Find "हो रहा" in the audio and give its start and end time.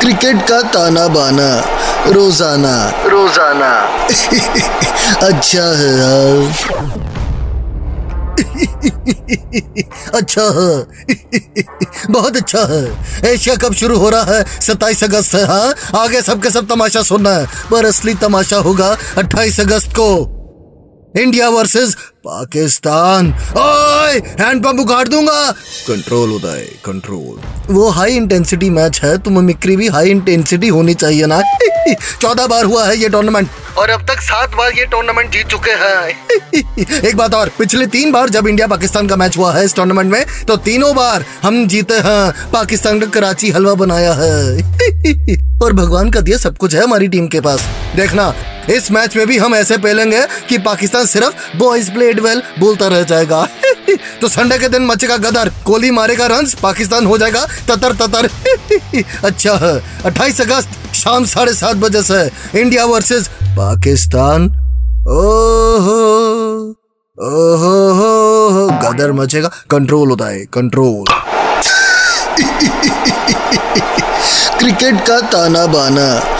13.98-14.34